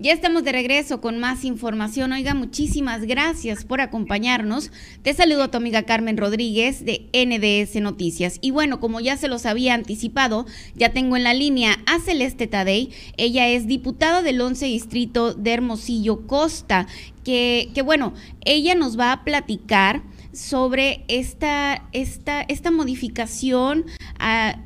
Ya 0.00 0.12
estamos 0.12 0.44
de 0.44 0.52
regreso 0.52 1.00
con 1.00 1.18
más 1.18 1.44
información. 1.44 2.12
Oiga, 2.12 2.32
muchísimas 2.32 3.02
gracias 3.02 3.64
por 3.64 3.80
acompañarnos. 3.80 4.70
Te 5.02 5.12
saludo 5.12 5.42
a 5.42 5.50
tu 5.50 5.56
amiga 5.56 5.82
Carmen 5.82 6.16
Rodríguez 6.16 6.84
de 6.84 7.08
NDS 7.12 7.82
Noticias. 7.82 8.38
Y 8.40 8.52
bueno, 8.52 8.78
como 8.78 9.00
ya 9.00 9.16
se 9.16 9.26
los 9.26 9.44
había 9.44 9.74
anticipado, 9.74 10.46
ya 10.76 10.92
tengo 10.92 11.16
en 11.16 11.24
la 11.24 11.34
línea 11.34 11.80
a 11.86 11.98
Celeste 11.98 12.46
Tadei. 12.46 12.90
Ella 13.16 13.48
es 13.48 13.66
diputada 13.66 14.22
del 14.22 14.40
11 14.40 14.66
Distrito 14.66 15.34
de 15.34 15.52
Hermosillo 15.52 16.28
Costa, 16.28 16.86
que, 17.24 17.70
que 17.74 17.82
bueno, 17.82 18.14
ella 18.44 18.76
nos 18.76 18.96
va 18.96 19.10
a 19.10 19.24
platicar 19.24 20.02
sobre 20.32 21.04
esta, 21.08 21.88
esta, 21.90 22.42
esta 22.42 22.70
modificación 22.70 23.86
a, 24.20 24.60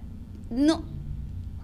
no, 0.51 0.85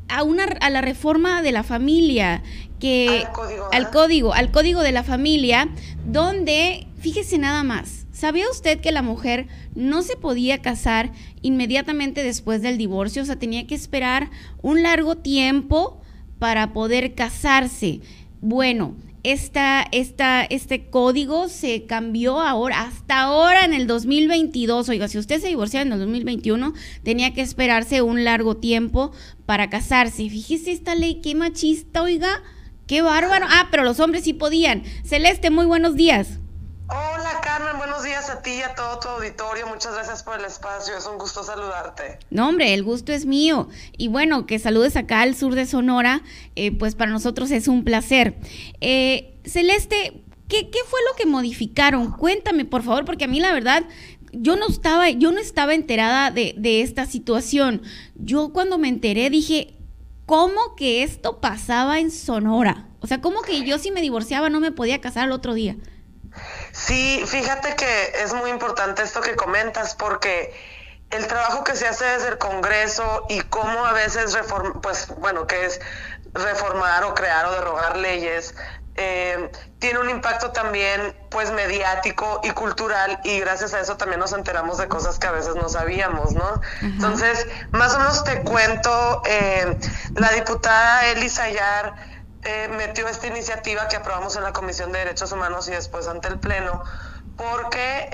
a, 0.09 0.23
una, 0.23 0.45
a 0.45 0.71
la 0.71 0.81
reforma 0.81 1.43
de 1.43 1.53
la 1.53 1.63
familia 1.63 2.43
que 2.81 3.25
al 3.73 3.91
código, 3.91 4.33
al 4.35 4.51
código, 4.51 4.83
de 4.83 4.93
la 4.93 5.03
familia, 5.03 5.69
donde, 6.07 6.87
fíjese 6.99 7.39
nada 7.39 7.65
más, 7.65 8.07
¿sabía 8.13 8.49
usted 8.51 8.81
que 8.81 8.93
la 8.93 9.03
mujer 9.03 9.47
no 9.75 10.03
se 10.03 10.17
podía 10.17 10.59
casar 10.59 11.13
inmediatamente 11.43 12.23
después 12.23 12.63
del 12.63 12.79
divorcio? 12.79 13.23
O 13.23 13.27
sea, 13.27 13.39
tenía 13.39 13.67
que 13.67 13.75
esperar 13.75 14.31
un 14.63 14.83
largo 14.83 15.17
tiempo 15.17 16.01
para 16.39 16.73
poder 16.73 17.15
casarse. 17.15 18.01
Bueno, 18.41 18.95
esta, 19.23 19.87
esta, 19.93 20.45
este 20.45 20.91
código 20.91 21.49
se 21.49 21.87
cambió 21.87 22.41
ahora, 22.41 22.83
hasta 22.83 23.21
ahora 23.21 23.65
en 23.65 23.75
el 23.75 23.87
2022. 23.87 24.89
Oiga, 24.89 25.09
si 25.09 25.19
usted 25.19 25.41
se 25.41 25.49
divorciaba 25.49 25.87
en 25.87 25.93
el 25.93 25.99
2021, 25.99 26.73
tenía 27.03 27.35
que 27.35 27.43
esperarse 27.43 28.03
un 28.03 28.25
largo 28.25 28.57
tiempo 28.57 29.13
para 29.47 29.71
casarse. 29.71 30.29
Fíjese 30.29 30.73
esta 30.73 30.95
ley, 30.95 31.21
qué 31.23 31.35
machista, 31.35 32.03
oiga. 32.03 32.43
Qué 32.87 33.03
bárbaro. 33.03 33.47
Ah, 33.51 33.69
pero 33.71 33.85
los 33.85 34.01
hombres 34.01 34.25
sí 34.25 34.33
podían. 34.33 34.83
Celeste, 35.05 35.51
muy 35.51 35.67
buenos 35.67 35.95
días. 35.95 36.39
Carmen, 37.43 37.79
buenos 37.79 38.03
días 38.03 38.31
a 38.31 38.43
ti 38.43 38.51
y 38.51 38.63
a 38.63 38.75
todo 38.75 38.99
tu 38.99 39.09
auditorio. 39.09 39.67
Muchas 39.67 39.95
gracias 39.95 40.23
por 40.23 40.39
el 40.39 40.45
espacio. 40.45 40.97
Es 40.97 41.07
un 41.07 41.19
gusto 41.19 41.45
saludarte. 41.45 42.19
No, 42.31 42.49
hombre, 42.49 42.75
el 42.75 42.83
gusto 42.83 43.13
es 43.13 43.27
mío. 43.27 43.69
Y 43.97 44.09
bueno, 44.09 44.47
que 44.47 44.59
saludes 44.59 44.97
acá 44.97 45.21
al 45.21 45.35
sur 45.35 45.55
de 45.55 45.67
Sonora, 45.67 46.23
eh, 46.57 46.73
pues 46.77 46.95
para 46.95 47.11
nosotros 47.11 47.51
es 47.51 47.69
un 47.69 47.85
placer. 47.85 48.37
Eh, 48.81 49.39
Celeste, 49.45 50.23
¿qué, 50.49 50.71
¿qué 50.71 50.79
fue 50.87 51.01
lo 51.11 51.17
que 51.17 51.27
modificaron? 51.27 52.13
Cuéntame, 52.13 52.65
por 52.65 52.83
favor, 52.83 53.05
porque 53.05 53.25
a 53.25 53.29
mí 53.29 53.41
la 53.41 53.53
verdad 53.53 53.85
yo 54.33 54.57
no 54.57 54.67
estaba, 54.67 55.11
yo 55.11 55.31
no 55.31 55.39
estaba 55.41 55.75
enterada 55.75 56.31
de, 56.31 56.55
de, 56.57 56.83
esta 56.83 57.07
situación. 57.07 57.83
Yo 58.17 58.53
cuando 58.53 58.79
me 58.79 58.89
enteré 58.89 59.31
dije, 59.31 59.75
cómo 60.27 60.75
que 60.77 61.03
esto 61.03 61.41
pasaba 61.41 62.01
en 62.01 62.11
Sonora. 62.11 62.89
O 63.01 63.07
sea, 63.07 63.21
cómo 63.21 63.43
que 63.43 63.65
yo 63.65 63.79
si 63.79 63.91
me 63.91 64.01
divorciaba 64.01 64.51
no 64.51 64.61
me 64.61 64.73
podía 64.73 65.01
casar 65.01 65.25
al 65.25 65.33
otro 65.33 65.55
día. 65.55 65.77
Sí, 66.79 67.25
fíjate 67.27 67.75
que 67.75 68.13
es 68.23 68.33
muy 68.33 68.51
importante 68.51 69.03
esto 69.03 69.21
que 69.21 69.35
comentas 69.35 69.97
porque 69.97 70.55
el 71.11 71.27
trabajo 71.27 71.65
que 71.65 71.75
se 71.75 71.89
hace 71.89 72.05
desde 72.05 72.29
el 72.29 72.39
Congreso 72.39 73.27
y 73.29 73.41
cómo 73.41 73.85
a 73.85 73.93
veces 73.93 74.37
pues 74.83 75.09
bueno, 75.19 75.47
que 75.47 75.67
es 75.67 75.81
reformar 76.35 77.05
o 77.05 77.15
crear 77.15 77.47
o 77.47 77.53
derogar 77.53 77.97
leyes, 77.97 78.55
eh, 78.95 79.51
tiene 79.79 80.01
un 80.01 80.11
impacto 80.11 80.51
también 80.51 81.17
pues 81.31 81.51
mediático 81.51 82.41
y 82.43 82.51
cultural 82.51 83.21
y 83.23 83.39
gracias 83.41 83.73
a 83.75 83.81
eso 83.81 83.97
también 83.97 84.21
nos 84.21 84.33
enteramos 84.33 84.79
de 84.79 84.89
cosas 84.89 85.19
que 85.19 85.27
a 85.29 85.31
veces 85.33 85.55
no 85.55 85.69
sabíamos, 85.69 86.35
¿no? 86.35 86.61
Entonces, 86.83 87.47
más 87.71 87.95
o 87.95 87.99
menos 87.99 88.25
te 88.25 88.43
cuento, 88.43 89.23
eh, 89.25 89.79
la 90.15 90.31
diputada 90.33 91.07
Elisa 91.07 91.45
Ayar 91.45 91.95
eh, 92.45 92.69
metió 92.77 93.09
esta 93.09 93.27
iniciativa 93.27 93.89
que 93.89 93.97
aprobamos 93.97 94.37
en 94.37 94.45
la 94.45 94.53
Comisión 94.53 94.93
de 94.93 95.01
Derechos 95.01 95.33
Humanos 95.33 95.69
y 95.69 95.73
después 95.73 96.07
ante 96.09 96.29
el 96.29 96.39
Pleno, 96.39 96.83
porque 97.37 98.11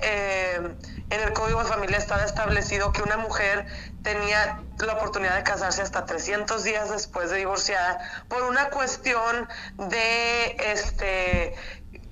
en 1.08 1.20
el 1.20 1.32
Código 1.32 1.62
de 1.62 1.66
Familia 1.66 1.96
estaba 1.96 2.24
establecido 2.24 2.92
que 2.92 3.02
una 3.02 3.16
mujer 3.16 3.66
tenía 4.02 4.60
la 4.78 4.92
oportunidad 4.94 5.36
de 5.36 5.42
casarse 5.42 5.80
hasta 5.80 6.04
300 6.04 6.62
días 6.62 6.90
después 6.90 7.30
de 7.30 7.38
divorciada 7.38 7.98
por 8.28 8.42
una 8.42 8.68
cuestión 8.68 9.48
de 9.78 10.56
este 10.58 11.54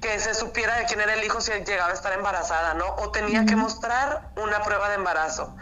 que 0.03 0.19
se 0.19 0.34
supiera 0.34 0.76
de 0.76 0.84
quién 0.84 1.00
era 1.00 1.14
el 1.14 1.25
hijo 1.25 1.41
si 1.41 1.53
llegaba 1.53 1.91
a 1.91 1.94
estar 1.94 2.12
embarazada, 2.12 2.75
¿no? 2.75 2.87
O 2.97 3.12
tenía 3.12 3.47
que 3.47 3.54
mostrar 3.54 4.31
una 4.37 4.60
prueba 4.62 4.88
de 4.88 4.97
embarazo. 4.97 5.56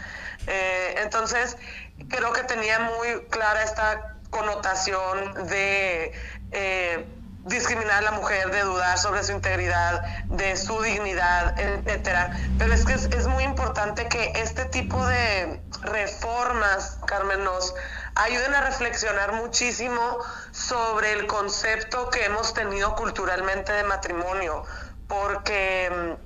Eh, 0.47 0.95
entonces, 1.03 1.59
creo 2.09 2.33
que 2.33 2.43
tenía 2.45 2.81
muy 2.81 3.27
clara 3.29 3.63
esta 3.63 4.17
connotación 4.31 5.47
de 5.49 6.13
eh, 6.53 7.07
discriminar 7.45 7.99
a 7.99 8.03
la 8.03 8.11
mujer, 8.13 8.51
de 8.51 8.63
dudar 8.63 8.99
sobre 8.99 9.23
su 9.25 9.33
integridad, 9.33 10.03
de 10.27 10.57
su 10.57 10.81
dignidad, 10.83 11.59
etcétera. 11.59 12.37
Pero 12.59 12.73
es 12.75 12.85
que 12.85 12.95
es, 12.95 13.27
muy 13.27 13.45
importante 13.45 14.09
que 14.09 14.33
este 14.37 14.67
tipo 14.67 15.05
de 15.07 15.61
reformas, 15.83 16.99
Carmen, 17.07 17.43
nos 17.45 17.75
ayuden 18.15 18.55
a 18.55 18.61
reflexionar 18.63 19.33
muchísimo 19.33 20.19
sobre 20.53 21.13
el 21.13 21.27
concepto 21.27 22.11
que 22.11 22.25
hemos 22.25 22.53
tenido 22.53 22.95
culturalmente 22.95 23.73
de 23.73 23.85
matrimonio, 23.85 24.65
porque 25.09 26.17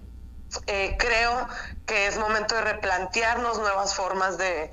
eh, 0.67 0.97
creo 0.99 1.49
que 1.87 2.07
es 2.07 2.19
momento 2.19 2.55
de 2.57 2.63
replantearnos 2.63 3.59
nuevas 3.59 3.95
formas 3.95 4.37
de, 4.37 4.73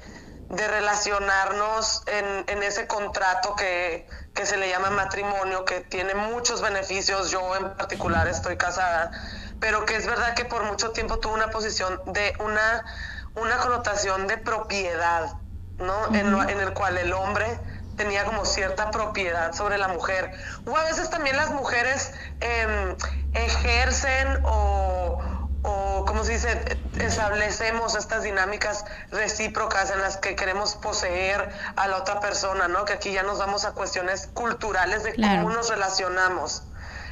de 0.52 0.68
relacionarnos 0.68 2.04
en, 2.08 2.44
en 2.48 2.64
ese 2.64 2.86
contrato 2.88 3.56
que, 3.56 4.08
que, 4.34 4.46
se 4.46 4.58
le 4.58 4.70
llama 4.70 4.90
matrimonio, 4.90 5.64
que 5.64 5.82
tiene 5.82 6.14
muchos 6.14 6.62
beneficios, 6.62 7.32
yo 7.32 7.56
en 7.56 7.74
particular 7.76 8.28
estoy 8.28 8.58
casada, 8.58 9.12
pero 9.60 9.86
que 9.86 9.96
es 9.96 10.06
verdad 10.06 10.34
que 10.34 10.46
por 10.46 10.64
mucho 10.64 10.92
tiempo 10.92 11.20
tuvo 11.20 11.34
una 11.34 11.50
posición 11.52 12.02
de 12.08 12.34
una, 12.40 12.84
una 13.36 13.58
connotación 13.58 14.28
de 14.28 14.38
propiedad, 14.38 15.34
¿no? 15.78 16.08
en, 16.14 16.28
en 16.50 16.60
el 16.60 16.74
cual 16.74 16.98
el 16.98 17.14
hombre 17.14 17.60
tenía 17.96 18.26
como 18.26 18.46
cierta 18.46 18.92
propiedad 18.92 19.54
sobre 19.54 19.78
la 19.78 19.88
mujer. 19.88 20.32
O 20.66 20.76
a 20.76 20.84
veces 20.84 21.10
también 21.10 21.38
las 21.38 21.52
mujeres 21.52 22.14
eh, 22.40 22.96
ejercen 23.34 24.40
o 24.44 25.01
o 26.02 26.06
como 26.06 26.24
se 26.24 26.34
dice, 26.34 26.80
establecemos 27.00 27.96
estas 27.96 28.24
dinámicas 28.24 28.86
recíprocas 29.12 29.92
en 29.92 30.02
las 30.02 30.18
que 30.18 30.36
queremos 30.36 30.74
poseer 30.76 31.48
a 31.76 31.88
la 31.88 31.98
otra 31.98 32.20
persona, 32.20 32.68
¿no? 32.68 32.86
Que 32.86 32.94
aquí 32.94 33.12
ya 33.12 33.22
nos 33.22 33.38
vamos 33.38 33.66
a 33.66 33.74
cuestiones 33.74 34.28
culturales 34.34 35.04
de 35.04 35.14
cómo 35.14 35.52
nos 35.52 35.70
relacionamos 35.70 36.64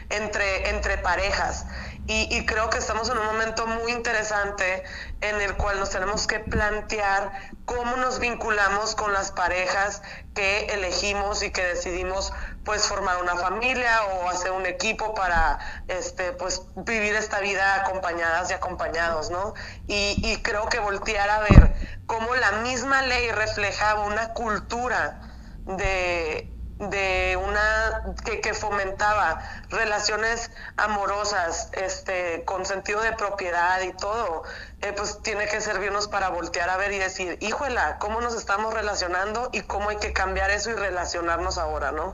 entre, 0.09 0.69
entre 0.71 0.97
parejas. 0.97 1.67
Y, 2.07 2.43
creo 2.47 2.71
que 2.71 2.79
estamos 2.79 3.07
en 3.09 3.19
un 3.19 3.25
momento 3.27 3.67
muy 3.67 3.91
interesante 3.91 4.83
en 5.21 5.39
el 5.41 5.55
cual 5.57 5.79
nos 5.79 5.91
tenemos 5.91 6.25
que 6.25 6.39
plantear 6.39 7.31
cómo 7.65 7.97
nos 7.97 8.17
vinculamos 8.17 8.95
con 8.95 9.13
las 9.13 9.31
parejas 9.31 10.01
que 10.33 10.65
elegimos 10.73 11.43
y 11.43 11.51
que 11.51 11.61
decidimos 11.63 12.33
pues 12.69 12.85
formar 12.85 13.19
una 13.19 13.35
familia 13.35 14.03
o 14.03 14.29
hacer 14.29 14.51
un 14.51 14.67
equipo 14.67 15.15
para 15.15 15.57
este 15.87 16.33
pues 16.33 16.61
vivir 16.75 17.15
esta 17.15 17.39
vida 17.39 17.81
acompañadas 17.81 18.51
y 18.51 18.53
acompañados, 18.53 19.31
¿no? 19.31 19.55
Y, 19.87 20.21
y 20.23 20.37
creo 20.43 20.69
que 20.69 20.77
voltear 20.77 21.27
a 21.31 21.39
ver 21.39 21.73
cómo 22.05 22.35
la 22.35 22.51
misma 22.61 23.01
ley 23.01 23.31
reflejaba 23.31 24.01
una 24.05 24.33
cultura 24.35 25.19
de 25.65 26.53
de 26.77 27.37
una 27.43 28.15
que, 28.23 28.39
que, 28.39 28.53
fomentaba 28.53 29.41
relaciones 29.69 30.49
amorosas 30.77 31.71
este 31.73 32.43
con 32.45 32.65
sentido 32.65 33.01
de 33.01 33.11
propiedad 33.13 33.81
y 33.81 33.91
todo 33.93 34.43
eh, 34.81 34.93
pues 34.95 35.21
tiene 35.21 35.47
que 35.47 35.59
servirnos 35.59 36.07
para 36.07 36.29
voltear 36.29 36.69
a 36.69 36.77
ver 36.77 36.93
y 36.93 36.99
decir 36.99 37.37
híjola 37.41 37.97
cómo 37.99 38.21
nos 38.21 38.35
estamos 38.35 38.73
relacionando 38.73 39.49
y 39.51 39.61
cómo 39.61 39.89
hay 39.89 39.97
que 39.97 40.13
cambiar 40.13 40.51
eso 40.51 40.69
y 40.69 40.75
relacionarnos 40.75 41.57
ahora 41.57 41.91
no 41.91 42.13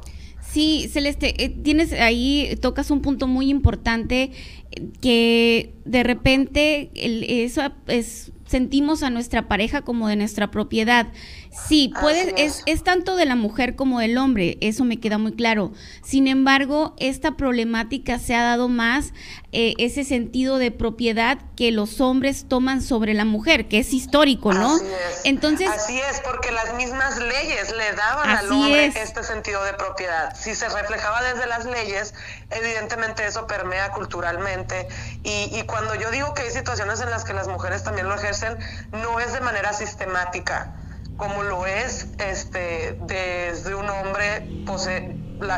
Sí, 0.56 0.88
Celeste, 0.90 1.44
eh, 1.44 1.50
tienes 1.50 1.92
ahí, 1.92 2.58
tocas 2.62 2.90
un 2.90 3.02
punto 3.02 3.28
muy 3.28 3.50
importante 3.50 4.32
eh, 4.72 4.88
que 5.02 5.74
de 5.84 6.02
repente 6.02 6.92
eso 6.96 7.62
es, 7.88 8.32
sentimos 8.46 9.04
a 9.04 9.10
nuestra 9.10 9.50
pareja 9.50 9.82
como 9.82 10.08
de 10.08 10.16
nuestra 10.16 10.52
propiedad. 10.52 11.08
Sí, 11.68 11.94
puede, 12.02 12.34
es. 12.44 12.64
Es, 12.66 12.84
tanto 12.84 13.16
de 13.16 13.26
la 13.26 13.36
mujer 13.36 13.76
como 13.76 14.00
del 14.00 14.18
hombre, 14.18 14.58
eso 14.62 14.84
me 14.84 15.00
queda 15.00 15.18
muy 15.18 15.34
claro. 15.34 15.72
Sin 16.04 16.28
embargo, 16.28 16.94
esta 16.98 17.38
problemática 17.38 18.20
se 18.20 18.36
ha 18.36 18.44
dado 18.44 18.68
más 18.68 19.14
eh, 19.52 19.74
ese 19.78 20.04
sentido 20.04 20.58
de 20.58 20.72
propiedad 20.72 21.40
que 21.56 21.72
los 21.72 22.02
hombres 22.02 22.48
toman 22.48 22.82
sobre 22.82 23.14
la 23.14 23.26
mujer, 23.26 23.68
que 23.68 23.80
es 23.80 23.94
histórico, 23.94 24.54
¿no? 24.54 24.76
Así 24.76 24.86
es. 24.86 25.22
Entonces, 25.24 25.70
así 25.70 25.98
es, 25.98 26.22
porque 26.22 26.52
las 26.52 26.74
mismas 26.76 27.18
leyes 27.18 27.74
le 27.76 27.94
daban 27.94 28.30
al 28.30 28.52
hombre 28.52 28.88
este 28.88 29.24
sentido 29.24 29.64
de 29.64 29.74
propiedad. 29.74 30.36
Si 30.36 30.54
se 30.56 30.68
reflejaba 30.68 31.24
desde 31.24 31.48
las 31.48 31.66
leyes, 31.66 32.14
evidentemente 32.52 33.26
eso 33.26 33.48
permea 33.48 33.92
culturalmente. 33.92 34.88
Y, 35.24 35.58
y 35.58 35.64
cuando 35.66 35.96
yo 35.96 36.12
digo 36.12 36.34
que 36.34 36.44
hay 36.44 36.52
situaciones 36.52 37.00
en 37.02 37.10
las 37.10 37.24
que 37.24 37.34
las 37.34 37.48
mujeres 37.48 37.84
también 37.84 38.10
lo 38.10 38.16
ejercen, 38.16 38.58
no 38.92 39.20
es 39.20 39.34
de 39.34 39.42
manera 39.42 39.74
sistemática 39.74 40.76
como 41.18 41.44
lo 41.44 41.66
es 41.66 42.08
este 42.20 42.98
desde 43.08 43.76
un 43.76 43.90
hombre 43.90 44.66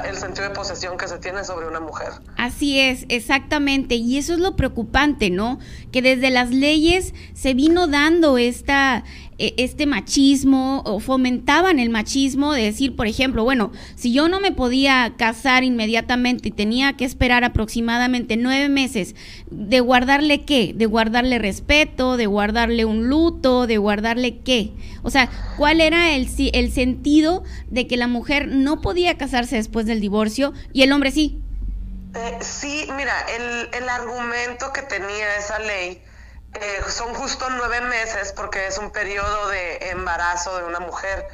el 0.07 0.17
sentido 0.17 0.47
de 0.47 0.55
posesión 0.55 0.97
que 0.97 1.07
se 1.07 1.19
tiene 1.19 1.43
sobre 1.43 1.67
una 1.67 1.79
mujer. 1.79 2.09
Así 2.35 2.79
es, 2.79 3.05
exactamente. 3.09 3.95
Y 3.95 4.17
eso 4.17 4.33
es 4.33 4.39
lo 4.39 4.55
preocupante, 4.55 5.29
¿no? 5.29 5.59
Que 5.91 6.01
desde 6.01 6.29
las 6.29 6.51
leyes 6.51 7.13
se 7.33 7.53
vino 7.53 7.87
dando 7.87 8.37
esta, 8.37 9.03
e, 9.39 9.53
este 9.57 9.85
machismo 9.85 10.81
o 10.85 10.99
fomentaban 10.99 11.79
el 11.79 11.89
machismo 11.89 12.53
de 12.53 12.63
decir, 12.63 12.95
por 12.95 13.07
ejemplo, 13.07 13.43
bueno, 13.43 13.71
si 13.95 14.11
yo 14.11 14.27
no 14.27 14.39
me 14.39 14.51
podía 14.51 15.13
casar 15.17 15.63
inmediatamente 15.63 16.49
y 16.49 16.51
tenía 16.51 16.93
que 16.93 17.05
esperar 17.05 17.43
aproximadamente 17.43 18.35
nueve 18.35 18.67
meses 18.67 19.15
de 19.51 19.79
guardarle 19.79 20.41
qué, 20.41 20.73
de 20.75 20.85
guardarle 20.87 21.37
respeto, 21.39 22.17
de 22.17 22.25
guardarle 22.25 22.85
un 22.85 23.09
luto, 23.09 23.67
de 23.67 23.77
guardarle 23.77 24.39
qué. 24.39 24.71
O 25.03 25.09
sea, 25.09 25.29
¿cuál 25.57 25.81
era 25.81 26.15
el, 26.15 26.27
el 26.53 26.71
sentido 26.71 27.43
de 27.69 27.85
que 27.85 27.97
la 27.97 28.07
mujer 28.07 28.47
no 28.47 28.81
podía 28.81 29.17
casarse 29.17 29.55
después 29.55 29.85
del 29.85 30.01
divorcio 30.01 30.53
y 30.73 30.81
el 30.81 30.91
hombre 30.91 31.11
sí? 31.11 31.39
Eh, 32.17 32.39
sí, 32.41 32.89
mira, 32.95 33.13
el, 33.29 33.69
el 33.73 33.89
argumento 33.89 34.73
que 34.73 34.81
tenía 34.81 35.35
esa 35.35 35.59
ley 35.59 36.03
eh, 36.59 36.81
son 36.87 37.13
justo 37.13 37.47
nueve 37.51 37.81
meses 37.81 38.33
porque 38.35 38.65
es 38.65 38.79
un 38.79 38.89
periodo 38.89 39.49
de 39.49 39.91
embarazo 39.91 40.57
de 40.57 40.63
una 40.63 40.79
mujer. 40.79 41.27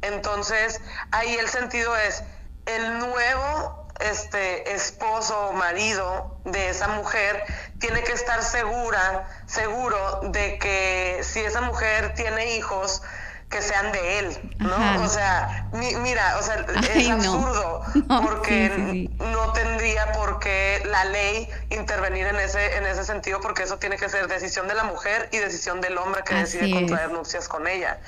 Entonces, 0.00 0.80
ahí 1.10 1.34
el 1.34 1.46
sentido 1.50 1.94
es, 1.94 2.24
el 2.64 2.98
nuevo 3.00 3.86
este, 4.00 4.72
esposo 4.72 5.48
o 5.48 5.52
marido 5.52 6.40
de 6.44 6.70
esa 6.70 6.88
mujer 6.88 7.44
tiene 7.78 8.02
que 8.02 8.12
estar 8.12 8.42
segura, 8.42 9.28
seguro 9.44 10.20
de 10.22 10.56
que 10.58 11.20
si 11.22 11.40
esa 11.40 11.60
mujer 11.60 12.14
tiene 12.14 12.56
hijos, 12.56 13.02
que 13.50 13.60
sean 13.62 13.90
de 13.90 14.18
él, 14.20 14.54
¿no? 14.58 15.02
O 15.02 15.08
sea, 15.08 15.68
mira, 15.72 16.36
o 16.38 16.42
sea, 16.42 16.64
es 16.94 17.10
absurdo 17.10 17.82
porque 18.22 19.10
no 19.18 19.52
tendría 19.52 20.12
por 20.12 20.38
qué 20.38 20.80
la 20.86 21.04
ley 21.06 21.50
intervenir 21.70 22.28
en 22.28 22.36
ese 22.36 22.76
en 22.76 22.86
ese 22.86 23.04
sentido 23.04 23.40
porque 23.40 23.64
eso 23.64 23.78
tiene 23.78 23.96
que 23.96 24.08
ser 24.08 24.28
decisión 24.28 24.68
de 24.68 24.74
la 24.74 24.84
mujer 24.84 25.28
y 25.32 25.38
decisión 25.38 25.80
del 25.80 25.98
hombre 25.98 26.22
que 26.24 26.34
decide 26.34 26.70
contraer 26.70 27.10
nupcias 27.10 27.48
con 27.48 27.66
ella. 27.66 27.98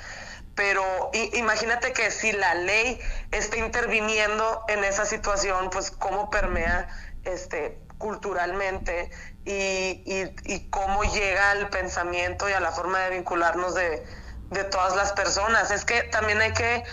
Pero 0.55 1.11
imagínate 1.33 1.93
que 1.93 2.09
si 2.09 2.31
la 2.31 2.53
ley 2.55 2.99
está 3.31 3.57
interviniendo 3.57 4.63
en 4.69 4.83
esa 4.83 5.03
situación, 5.05 5.71
pues 5.71 5.91
cómo 5.91 6.29
permea 6.29 6.87
este 7.25 7.79
culturalmente 7.97 9.09
y, 9.45 10.03
y, 10.05 10.35
y 10.45 10.69
cómo 10.69 11.03
llega 11.03 11.51
al 11.51 11.69
pensamiento 11.69 12.47
y 12.47 12.53
a 12.53 12.59
la 12.59 12.71
forma 12.71 12.99
de 12.99 13.09
vincularnos 13.17 13.73
de, 13.75 14.05
de 14.49 14.63
todas 14.65 14.95
las 14.95 15.11
personas. 15.13 15.71
Es 15.71 15.85
que 15.85 16.03
también 16.03 16.41
hay 16.41 16.53
que, 16.53 16.83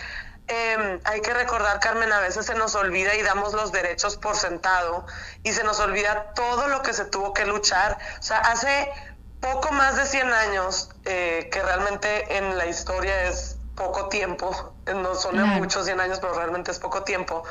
em, 0.49 1.00
hay 1.05 1.20
que 1.20 1.35
recordar, 1.35 1.81
Carmen, 1.81 2.12
a 2.12 2.20
veces 2.20 2.47
se 2.47 2.55
nos 2.55 2.75
olvida 2.75 3.14
y 3.14 3.23
damos 3.23 3.52
los 3.52 3.73
derechos 3.73 4.17
por 4.17 4.37
sentado 4.37 5.06
y 5.43 5.52
se 5.52 5.64
nos 5.64 5.81
olvida 5.81 6.32
todo 6.35 6.69
lo 6.69 6.82
que 6.82 6.93
se 6.93 7.05
tuvo 7.05 7.32
que 7.35 7.44
luchar. 7.47 7.99
O 8.19 8.23
sea, 8.23 8.38
hace 8.38 8.93
poco 9.41 9.73
más 9.73 9.97
de 9.97 10.06
100 10.06 10.32
años, 10.32 10.91
eh, 11.05 11.49
que 11.52 11.62
realmente 11.62 12.37
en 12.37 12.58
la 12.58 12.67
historia 12.67 13.25
es 13.25 13.56
poco 13.75 14.08
tiempo, 14.08 14.75
no 14.94 15.14
son 15.14 15.38
muchos 15.38 15.87
100 15.87 16.00
años, 16.00 16.19
pero 16.20 16.35
realmente 16.35 16.70
es 16.70 16.79
poco 16.79 17.02
tiempo, 17.02 17.43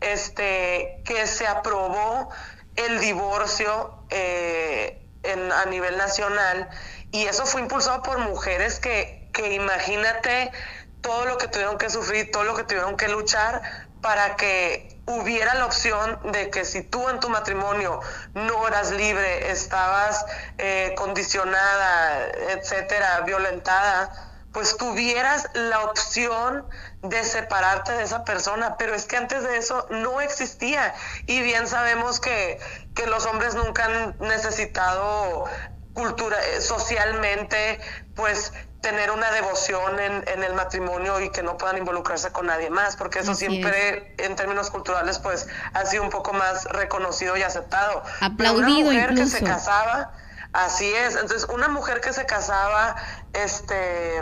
este, 0.00 1.02
que 1.04 1.26
se 1.26 1.46
aprobó 1.46 2.30
el 2.76 3.00
divorcio 3.00 4.04
eh, 4.10 5.04
en, 5.24 5.52
a 5.52 5.64
nivel 5.66 5.96
nacional 5.96 6.68
y 7.10 7.24
eso 7.24 7.46
fue 7.46 7.60
impulsado 7.60 8.02
por 8.02 8.18
mujeres 8.18 8.78
que 8.78 9.21
que 9.32 9.54
imagínate 9.54 10.52
todo 11.00 11.24
lo 11.26 11.38
que 11.38 11.48
tuvieron 11.48 11.78
que 11.78 11.90
sufrir, 11.90 12.30
todo 12.30 12.44
lo 12.44 12.54
que 12.54 12.64
tuvieron 12.64 12.96
que 12.96 13.08
luchar 13.08 13.62
para 14.00 14.36
que 14.36 15.00
hubiera 15.06 15.54
la 15.54 15.66
opción 15.66 16.18
de 16.32 16.50
que 16.50 16.64
si 16.64 16.82
tú 16.82 17.08
en 17.08 17.20
tu 17.20 17.28
matrimonio 17.28 18.00
no 18.34 18.66
eras 18.66 18.90
libre, 18.90 19.50
estabas 19.50 20.24
eh, 20.58 20.94
condicionada, 20.96 22.28
etcétera, 22.50 23.20
violentada, 23.20 24.10
pues 24.52 24.76
tuvieras 24.76 25.48
la 25.54 25.80
opción 25.84 26.68
de 27.02 27.24
separarte 27.24 27.92
de 27.92 28.02
esa 28.02 28.24
persona, 28.24 28.76
pero 28.76 28.94
es 28.94 29.06
que 29.06 29.16
antes 29.16 29.42
de 29.44 29.56
eso 29.56 29.86
no 29.90 30.20
existía. 30.20 30.94
Y 31.26 31.40
bien 31.40 31.66
sabemos 31.66 32.20
que, 32.20 32.60
que 32.94 33.06
los 33.06 33.24
hombres 33.26 33.54
nunca 33.54 33.86
han 33.86 34.16
necesitado 34.20 35.46
cultura, 35.94 36.36
eh, 36.48 36.60
socialmente, 36.60 37.80
pues 38.14 38.52
tener 38.82 39.12
una 39.12 39.30
devoción 39.30 39.98
en, 39.98 40.28
en, 40.28 40.42
el 40.42 40.54
matrimonio 40.54 41.20
y 41.20 41.30
que 41.30 41.42
no 41.42 41.56
puedan 41.56 41.78
involucrarse 41.78 42.32
con 42.32 42.46
nadie 42.46 42.68
más, 42.68 42.96
porque 42.96 43.20
eso 43.20 43.34
siempre 43.34 44.14
en 44.18 44.36
términos 44.36 44.70
culturales 44.70 45.20
pues 45.20 45.46
ha 45.72 45.86
sido 45.86 46.02
un 46.02 46.10
poco 46.10 46.32
más 46.32 46.64
reconocido 46.64 47.36
y 47.36 47.42
aceptado. 47.42 48.02
Aplaudido 48.20 48.90
una 48.90 49.00
mujer 49.00 49.14
que 49.14 49.26
se 49.26 49.42
casaba, 49.42 50.12
así 50.52 50.92
es, 50.92 51.14
entonces 51.14 51.48
una 51.48 51.68
mujer 51.68 52.00
que 52.00 52.12
se 52.12 52.26
casaba, 52.26 52.96
este 53.32 54.20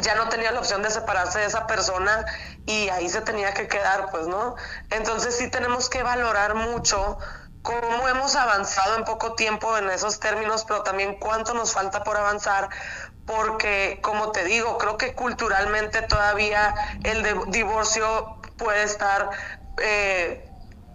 ya 0.00 0.14
no 0.16 0.28
tenía 0.28 0.52
la 0.52 0.60
opción 0.60 0.82
de 0.82 0.90
separarse 0.90 1.38
de 1.38 1.46
esa 1.46 1.66
persona 1.66 2.24
y 2.66 2.88
ahí 2.90 3.08
se 3.08 3.20
tenía 3.22 3.54
que 3.54 3.68
quedar, 3.68 4.10
pues, 4.10 4.26
¿no? 4.26 4.56
Entonces 4.90 5.36
sí 5.36 5.48
tenemos 5.50 5.88
que 5.88 6.02
valorar 6.02 6.54
mucho 6.54 7.18
cómo 7.62 8.08
hemos 8.08 8.36
avanzado 8.36 8.96
en 8.96 9.04
poco 9.04 9.34
tiempo 9.34 9.76
en 9.76 9.90
esos 9.90 10.20
términos, 10.20 10.64
pero 10.66 10.82
también 10.82 11.18
cuánto 11.18 11.54
nos 11.54 11.72
falta 11.72 12.04
por 12.04 12.16
avanzar, 12.16 12.68
porque, 13.26 14.00
como 14.02 14.32
te 14.32 14.44
digo, 14.44 14.78
creo 14.78 14.96
que 14.96 15.14
culturalmente 15.14 16.02
todavía 16.02 16.74
el 17.04 17.50
divorcio 17.50 18.40
puede 18.56 18.84
estar 18.84 19.30
eh, 19.82 20.48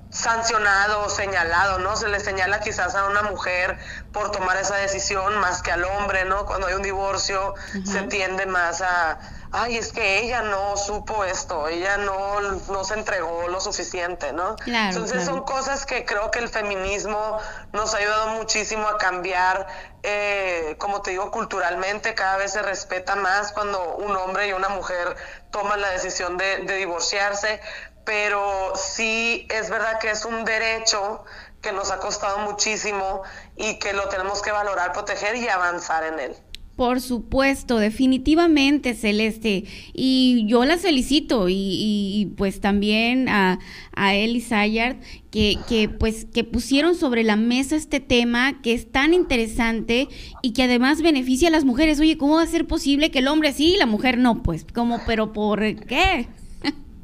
sancionado 0.09 1.05
o 1.05 1.09
señalado, 1.09 1.79
¿no? 1.79 1.95
Se 1.95 2.07
le 2.07 2.19
señala 2.19 2.59
quizás 2.59 2.95
a 2.95 3.05
una 3.05 3.23
mujer 3.23 3.77
por 4.11 4.31
tomar 4.31 4.57
esa 4.57 4.75
decisión 4.75 5.37
más 5.39 5.61
que 5.63 5.71
al 5.71 5.83
hombre, 5.83 6.25
¿no? 6.25 6.45
Cuando 6.45 6.67
hay 6.67 6.75
un 6.75 6.83
divorcio 6.83 7.55
se 7.83 8.03
tiende 8.03 8.45
más 8.45 8.81
a 8.81 9.17
ay, 9.53 9.77
es 9.77 9.93
que 9.93 10.19
ella 10.19 10.41
no 10.41 10.75
supo 10.75 11.23
esto, 11.23 11.67
ella 11.67 11.97
no, 11.97 12.41
no 12.41 12.83
se 12.83 12.95
entregó 12.95 13.47
lo 13.47 13.61
suficiente, 13.61 14.33
¿no? 14.33 14.55
Entonces 14.65 15.25
son 15.25 15.43
cosas 15.43 15.85
que 15.85 16.05
creo 16.05 16.31
que 16.31 16.39
el 16.39 16.49
feminismo 16.49 17.39
nos 17.71 17.93
ha 17.93 17.97
ayudado 17.97 18.27
muchísimo 18.29 18.87
a 18.87 18.97
cambiar, 18.97 19.67
eh, 20.01 20.75
como 20.79 21.03
te 21.03 21.11
digo, 21.11 21.29
culturalmente, 21.29 22.15
cada 22.15 22.37
vez 22.37 22.53
se 22.53 22.63
respeta 22.63 23.15
más 23.15 23.51
cuando 23.53 23.95
un 23.97 24.15
hombre 24.17 24.47
y 24.47 24.53
una 24.53 24.69
mujer 24.69 25.15
toman 25.51 25.79
la 25.79 25.89
decisión 25.91 26.35
de, 26.37 26.57
de 26.63 26.77
divorciarse, 26.77 27.61
pero 28.05 28.73
sí 28.75 29.47
es 29.51 29.69
verdad 29.69 29.99
que 29.99 30.09
es 30.09 30.25
un 30.25 30.45
derecho 30.45 31.23
que 31.61 31.71
nos 31.71 31.91
ha 31.91 31.99
costado 31.99 32.39
muchísimo 32.39 33.21
y 33.55 33.77
que 33.77 33.93
lo 33.93 34.09
tenemos 34.09 34.41
que 34.41 34.51
valorar, 34.51 34.93
proteger 34.93 35.35
y 35.35 35.47
avanzar 35.47 36.03
en 36.05 36.19
él. 36.19 36.37
Por 36.75 37.01
supuesto, 37.01 37.77
definitivamente, 37.77 38.95
Celeste. 38.95 39.65
Y 39.93 40.45
yo 40.47 40.65
las 40.65 40.81
felicito 40.81 41.45
y, 41.47 42.33
pues 42.35 42.61
también 42.61 43.29
a, 43.29 43.59
a 43.95 44.15
y 44.15 44.41
Sayard 44.41 44.97
que, 45.29 45.59
que, 45.67 45.87
pues 45.87 46.25
que 46.25 46.43
pusieron 46.43 46.95
sobre 46.95 47.23
la 47.23 47.35
mesa 47.35 47.75
este 47.75 47.99
tema 47.99 48.59
que 48.63 48.73
es 48.73 48.91
tan 48.91 49.13
interesante 49.13 50.07
y 50.41 50.53
que 50.53 50.63
además 50.63 51.03
beneficia 51.03 51.49
a 51.49 51.51
las 51.51 51.63
mujeres. 51.63 51.99
Oye, 51.99 52.17
¿cómo 52.17 52.37
va 52.37 52.43
a 52.43 52.47
ser 52.47 52.65
posible 52.65 53.11
que 53.11 53.19
el 53.19 53.27
hombre 53.27 53.53
sí 53.53 53.75
y 53.75 53.77
la 53.77 53.85
mujer 53.85 54.17
no? 54.17 54.41
Pues, 54.41 54.65
como, 54.73 54.99
pero 55.05 55.31
¿por 55.31 55.59
qué? 55.85 56.27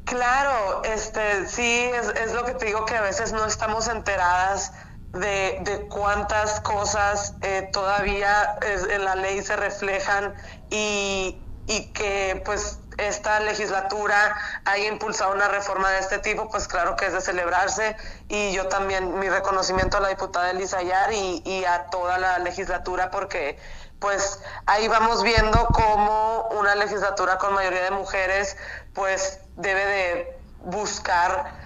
Claro, 0.04 0.82
este, 0.82 1.46
sí, 1.46 1.62
es, 1.62 2.08
es 2.20 2.34
lo 2.34 2.44
que 2.44 2.54
te 2.54 2.66
digo 2.66 2.84
que 2.84 2.96
a 2.96 3.02
veces 3.02 3.32
no 3.32 3.46
estamos 3.46 3.86
enteradas 3.86 4.72
de, 5.12 5.86
cuántas 5.90 6.60
cosas 6.60 7.34
eh, 7.42 7.68
todavía 7.72 8.56
en 8.90 9.04
la 9.04 9.16
ley 9.16 9.42
se 9.42 9.56
reflejan 9.56 10.34
y, 10.70 11.40
y 11.66 11.92
que 11.92 12.42
pues 12.44 12.78
esta 12.98 13.40
legislatura 13.40 14.36
haya 14.64 14.88
impulsado 14.88 15.32
una 15.32 15.48
reforma 15.48 15.90
de 15.90 16.00
este 16.00 16.18
tipo, 16.18 16.48
pues 16.50 16.68
claro 16.68 16.96
que 16.96 17.06
es 17.06 17.12
de 17.12 17.20
celebrarse. 17.20 17.96
Y 18.28 18.52
yo 18.52 18.68
también 18.68 19.18
mi 19.18 19.28
reconocimiento 19.28 19.96
a 19.96 20.00
la 20.00 20.08
diputada 20.08 20.50
Elisa 20.50 20.82
Yar 20.82 21.12
y, 21.12 21.42
y 21.44 21.64
a 21.64 21.86
toda 21.86 22.18
la 22.18 22.38
legislatura 22.38 23.10
porque 23.10 23.58
pues 23.98 24.40
ahí 24.66 24.88
vamos 24.88 25.22
viendo 25.22 25.66
cómo 25.68 26.48
una 26.58 26.74
legislatura 26.74 27.36
con 27.38 27.52
mayoría 27.52 27.82
de 27.84 27.90
mujeres 27.90 28.56
pues 28.94 29.40
debe 29.56 29.84
de 29.84 30.38
buscar 30.64 31.59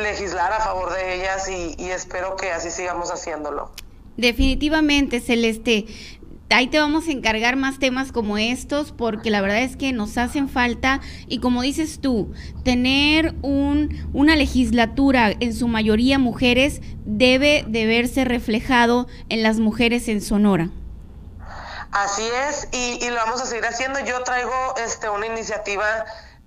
legislar 0.00 0.52
a 0.52 0.60
favor 0.60 0.92
de 0.92 1.16
ellas 1.16 1.48
y, 1.48 1.90
espero 1.90 2.36
que 2.36 2.50
así 2.50 2.70
sigamos 2.70 3.10
haciéndolo. 3.10 3.70
Definitivamente, 4.16 5.20
Celeste. 5.20 5.86
Ahí 6.50 6.66
te 6.66 6.78
vamos 6.78 7.08
a 7.08 7.12
encargar 7.12 7.56
más 7.56 7.78
temas 7.78 8.12
como 8.12 8.36
estos 8.36 8.92
porque 8.92 9.30
la 9.30 9.40
verdad 9.40 9.62
es 9.62 9.76
que 9.76 9.92
nos 9.92 10.18
hacen 10.18 10.50
falta 10.50 11.00
y 11.26 11.38
como 11.38 11.62
dices 11.62 11.98
tú, 11.98 12.30
tener 12.62 13.34
un, 13.40 14.10
una 14.12 14.36
legislatura 14.36 15.32
en 15.40 15.54
su 15.54 15.66
mayoría 15.66 16.18
mujeres 16.18 16.82
debe 17.06 17.64
de 17.66 17.86
verse 17.86 18.26
reflejado 18.26 19.06
en 19.30 19.42
las 19.42 19.60
mujeres 19.60 20.08
en 20.08 20.20
Sonora. 20.20 20.68
Así 21.90 22.28
es 22.48 22.68
y, 22.72 23.02
y 23.02 23.08
lo 23.08 23.16
vamos 23.16 23.40
a 23.40 23.46
seguir 23.46 23.64
haciendo. 23.64 24.00
Yo 24.00 24.22
traigo 24.22 24.74
este 24.84 25.08
una 25.08 25.26
iniciativa 25.26 26.04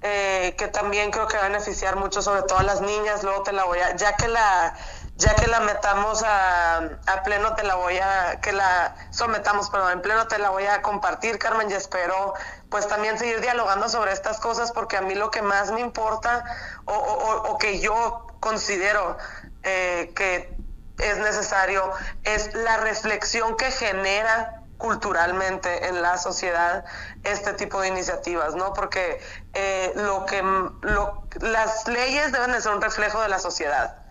eh, 0.07 0.53
que 0.55 0.67
también 0.67 1.09
creo 1.09 1.27
que 1.27 1.35
va 1.35 1.45
a 1.45 1.47
beneficiar 1.47 1.95
mucho, 1.95 2.21
sobre 2.21 2.43
todo 2.43 2.59
a 2.59 2.63
las 2.63 2.81
niñas. 2.81 3.23
Luego 3.23 3.41
te 3.41 3.51
la 3.53 3.63
voy 3.63 3.79
a, 3.79 3.95
ya 3.95 4.15
que 4.15 4.27
la, 4.27 4.75
ya 5.15 5.33
que 5.35 5.47
la 5.47 5.61
metamos 5.61 6.21
a, 6.21 6.77
a 6.77 7.23
pleno, 7.23 7.55
te 7.55 7.63
la 7.63 7.73
voy 7.73 7.97
a, 7.97 8.39
que 8.39 8.51
la 8.51 8.95
sometamos, 9.09 9.71
perdón, 9.71 9.93
en 9.93 10.01
pleno 10.03 10.27
te 10.27 10.37
la 10.37 10.51
voy 10.51 10.67
a 10.67 10.83
compartir, 10.83 11.39
Carmen, 11.39 11.71
y 11.71 11.73
espero 11.73 12.35
pues 12.69 12.87
también 12.87 13.17
seguir 13.17 13.41
dialogando 13.41 13.89
sobre 13.89 14.11
estas 14.11 14.39
cosas, 14.39 14.71
porque 14.71 14.95
a 14.95 15.01
mí 15.01 15.15
lo 15.15 15.31
que 15.31 15.41
más 15.41 15.71
me 15.71 15.81
importa 15.81 16.43
o, 16.85 16.93
o, 16.93 17.51
o 17.51 17.57
que 17.57 17.79
yo 17.79 18.27
considero 18.39 19.17
eh, 19.63 20.11
que 20.15 20.55
es 20.99 21.17
necesario 21.17 21.91
es 22.23 22.53
la 22.53 22.77
reflexión 22.77 23.57
que 23.57 23.71
genera 23.71 24.64
culturalmente 24.77 25.87
en 25.87 26.01
la 26.01 26.17
sociedad 26.17 26.85
este 27.23 27.53
tipo 27.53 27.81
de 27.81 27.87
iniciativas, 27.89 28.55
¿no? 28.55 28.73
Porque 28.73 29.19
eh, 29.53 29.93
lo 29.95 30.25
que 30.25 30.41
lo, 30.41 31.27
las 31.41 31.87
leyes 31.87 32.31
deben 32.31 32.51
de 32.51 32.61
ser 32.61 32.73
un 32.73 32.81
reflejo 32.81 33.21
de 33.21 33.29
la 33.29 33.39
sociedad. 33.39 34.04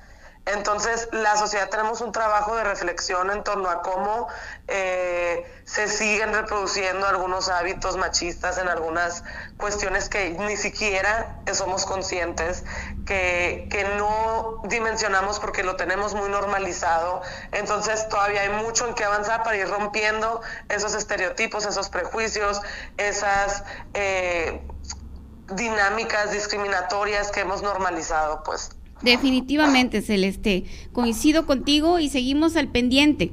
Entonces, 0.47 1.09
la 1.13 1.37
sociedad 1.39 1.71
tenemos 1.71 2.03
un 2.03 2.13
trabajo 2.13 2.55
de 2.55 2.65
reflexión 2.65 3.31
en 3.31 3.43
torno 3.43 3.71
a 3.71 3.81
cómo 3.81 4.29
eh, 4.69 5.51
se 5.65 5.89
siguen 5.89 6.35
reproduciendo 6.35 7.07
algunos 7.07 7.49
hábitos 7.49 7.97
machistas 7.97 8.59
en 8.59 8.69
algunas 8.69 9.25
cuestiones 9.57 10.11
que 10.11 10.31
ni 10.31 10.59
siquiera 10.59 11.41
somos 11.55 11.87
conscientes, 11.87 12.65
que, 13.07 13.69
que 13.71 13.85
no 13.97 14.61
dimensionamos 14.65 15.41
porque 15.41 15.63
lo 15.63 15.77
tenemos 15.77 16.15
muy 16.15 16.29
normalizado. 16.29 17.23
Entonces, 17.53 18.07
todavía 18.11 18.43
hay 18.43 18.51
mucho 18.51 18.87
en 18.87 18.95
que 18.95 19.05
avanzar 19.05 19.45
para 19.45 19.57
ir 19.57 19.69
rompiendo 19.69 20.43
esos 20.69 20.95
estereotipos, 20.95 21.65
esos 21.65 21.89
prejuicios, 21.89 22.61
esas... 22.99 23.65
Eh, 23.95 24.61
dinámicas 25.47 26.33
discriminatorias 26.33 27.31
que 27.31 27.41
hemos 27.41 27.61
normalizado, 27.61 28.43
pues. 28.45 28.71
Definitivamente, 29.03 30.03
Celeste. 30.03 30.65
Coincido 30.93 31.47
contigo 31.47 31.99
y 31.99 32.09
seguimos 32.09 32.57
al 32.57 32.69
pendiente. 32.69 33.33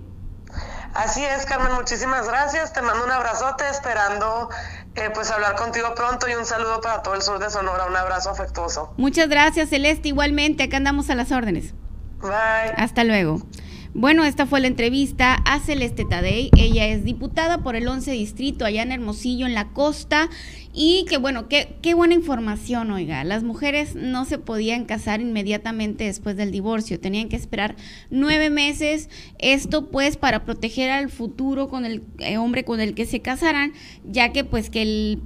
Así 0.94 1.24
es, 1.24 1.46
Carmen, 1.46 1.74
muchísimas 1.74 2.28
gracias. 2.28 2.74
Te 2.74 2.82
mando 2.82 3.06
un 3.06 3.12
abrazote, 3.12 3.64
esperando 3.70 4.50
eh, 4.96 5.10
pues 5.14 5.32
hablar 5.32 5.56
contigo 5.56 5.94
pronto 5.96 6.28
y 6.28 6.34
un 6.34 6.46
saludo 6.46 6.82
para 6.82 7.02
todo 7.02 7.16
el 7.16 7.22
sur 7.22 7.40
de 7.40 7.50
Sonora. 7.50 7.86
Un 7.86 7.96
abrazo 7.96 8.30
afectuoso. 8.30 8.94
Muchas 8.98 9.30
gracias, 9.30 9.70
Celeste. 9.70 10.10
Igualmente, 10.10 10.64
acá 10.64 10.78
andamos 10.78 11.10
a 11.10 11.16
las 11.16 11.32
órdenes. 11.32 11.74
Bye. 12.22 12.74
Hasta 12.76 13.04
luego. 13.04 13.42
Bueno, 13.94 14.24
esta 14.24 14.46
fue 14.46 14.62
la 14.62 14.68
entrevista 14.68 15.34
a 15.34 15.60
Celeste 15.60 16.06
Tadei. 16.06 16.50
Ella 16.58 16.88
es 16.88 17.04
diputada 17.04 17.58
por 17.62 17.76
el 17.76 17.86
11 17.90 18.12
distrito 18.12 18.64
allá 18.64 18.84
en 18.84 18.94
Hermosillo, 18.94 19.46
en 19.46 19.54
la 19.54 19.74
costa. 19.74 20.30
Y 20.74 21.04
que 21.10 21.18
bueno, 21.18 21.50
qué, 21.50 21.76
qué 21.82 21.94
buena 21.94 22.14
información, 22.14 22.90
oiga. 22.92 23.26
Las 23.26 23.44
mujeres 23.44 23.96
no 23.96 24.24
se 24.24 24.38
podían 24.38 24.86
casar 24.86 25.20
inmediatamente 25.20 26.06
después 26.06 26.38
del 26.38 26.52
divorcio. 26.52 27.02
Tenían 27.02 27.28
que 27.28 27.36
esperar 27.36 27.76
nueve 28.10 28.50
meses. 28.50 29.10
Esto 29.40 29.92
pues 29.92 30.16
para 30.16 30.46
proteger 30.46 30.90
al 30.90 31.10
futuro 31.10 31.68
con 31.68 31.84
el 31.86 32.02
eh, 32.20 32.38
hombre 32.38 32.64
con 32.64 32.80
el 32.80 32.96
que 32.96 33.06
se 33.06 33.20
casaran, 33.20 33.74
ya 34.06 34.32
que 34.32 34.46
pues 34.46 34.70
que 34.70 34.84
el 34.84 35.22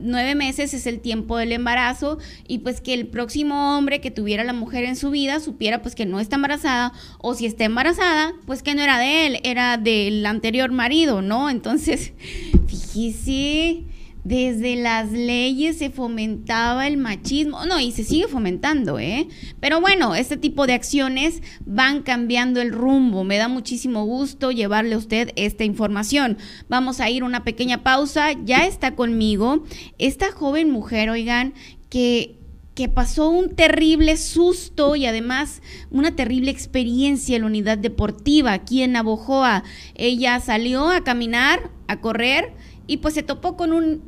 nueve 0.00 0.34
meses 0.34 0.74
es 0.74 0.86
el 0.86 1.00
tiempo 1.00 1.36
del 1.36 1.52
embarazo 1.52 2.18
y 2.46 2.58
pues 2.58 2.80
que 2.80 2.94
el 2.94 3.06
próximo 3.06 3.76
hombre 3.76 4.00
que 4.00 4.10
tuviera 4.10 4.44
la 4.44 4.52
mujer 4.52 4.84
en 4.84 4.96
su 4.96 5.10
vida 5.10 5.40
supiera 5.40 5.82
pues 5.82 5.94
que 5.94 6.06
no 6.06 6.20
está 6.20 6.36
embarazada 6.36 6.92
o 7.18 7.34
si 7.34 7.46
está 7.46 7.64
embarazada 7.64 8.34
pues 8.46 8.62
que 8.62 8.74
no 8.74 8.82
era 8.82 8.98
de 8.98 9.26
él, 9.26 9.40
era 9.44 9.76
del 9.76 10.24
anterior 10.26 10.70
marido, 10.70 11.22
¿no? 11.22 11.50
Entonces, 11.50 12.12
fíjese, 12.66 13.84
desde 14.24 14.76
las 14.76 15.10
leyes 15.12 15.78
se 15.78 15.90
fomentaba 15.90 16.86
el 16.86 16.96
machismo, 16.96 17.64
no, 17.66 17.80
y 17.80 17.92
se 17.92 18.04
sigue 18.04 18.28
fomentando, 18.28 18.98
¿eh? 18.98 19.28
Pero 19.60 19.80
bueno, 19.80 20.14
este 20.14 20.36
tipo 20.36 20.66
de 20.66 20.74
acciones 20.74 21.42
van 21.64 22.02
cambiando 22.02 22.60
el 22.60 22.72
rumbo. 22.72 23.24
Me 23.24 23.38
da 23.38 23.48
muchísimo 23.48 24.04
gusto 24.04 24.50
llevarle 24.50 24.94
a 24.94 24.98
usted 24.98 25.30
esta 25.36 25.64
información. 25.64 26.38
Vamos 26.68 27.00
a 27.00 27.10
ir 27.10 27.24
una 27.24 27.44
pequeña 27.44 27.82
pausa. 27.82 28.32
Ya 28.44 28.66
está 28.66 28.94
conmigo 28.94 29.64
esta 29.98 30.32
joven 30.32 30.70
mujer, 30.70 31.10
oigan, 31.10 31.54
que 31.88 32.38
que 32.78 32.88
pasó 32.88 33.28
un 33.28 33.56
terrible 33.56 34.16
susto 34.16 34.94
y 34.94 35.04
además 35.04 35.62
una 35.90 36.14
terrible 36.14 36.52
experiencia 36.52 37.34
en 37.34 37.42
la 37.42 37.48
unidad 37.48 37.76
deportiva 37.76 38.52
aquí 38.52 38.82
en 38.82 38.92
Navojoa. 38.92 39.64
Ella 39.96 40.38
salió 40.38 40.88
a 40.88 41.02
caminar, 41.02 41.72
a 41.88 42.00
correr 42.00 42.54
y 42.88 42.96
pues 42.96 43.14
se 43.14 43.22
topó 43.22 43.56
con 43.56 43.72
un 43.72 44.02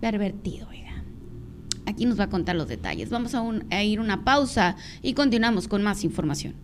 pervertido, 0.00 0.68
oiga. 0.68 1.02
Aquí 1.86 2.04
nos 2.04 2.20
va 2.20 2.24
a 2.24 2.30
contar 2.30 2.54
los 2.54 2.68
detalles. 2.68 3.10
Vamos 3.10 3.34
a, 3.34 3.40
un, 3.40 3.64
a 3.72 3.82
ir 3.82 3.98
una 3.98 4.22
pausa 4.22 4.76
y 5.02 5.14
continuamos 5.14 5.66
con 5.66 5.82
más 5.82 6.04
información. 6.04 6.54